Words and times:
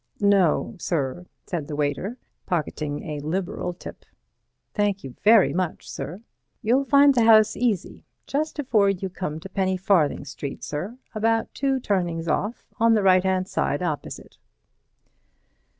"No, 0.19 0.73
sir," 0.79 1.27
said 1.45 1.67
the 1.67 1.75
waiter, 1.75 2.17
pocketing 2.47 3.03
a 3.03 3.19
liberal 3.19 3.71
tip. 3.71 4.03
"Thank 4.73 5.03
you 5.03 5.13
very 5.23 5.53
much, 5.53 5.87
sir. 5.87 6.23
You'll 6.63 6.85
find 6.85 7.13
the 7.13 7.23
house 7.25 7.55
easy. 7.55 8.03
Just 8.25 8.57
afore 8.57 8.89
you 8.89 9.09
come 9.09 9.39
to 9.41 9.47
Penny 9.47 9.77
farthing 9.77 10.25
Street, 10.25 10.63
sir, 10.63 10.97
about 11.13 11.53
two 11.53 11.79
turnings 11.79 12.27
off, 12.27 12.65
on 12.79 12.95
the 12.95 13.03
right 13.03 13.23
hand 13.23 13.47
side 13.47 13.83
opposite." 13.83 14.39